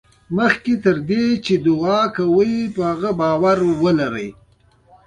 مخکې 0.37 0.73
له 0.83 0.91
دې 1.09 1.25
چې 1.45 1.53
دعا 1.65 1.99
وکړې 2.07 2.55
په 2.75 2.81
هغې 2.89 3.11
باور 3.19 3.57
ولرئ. 3.83 4.29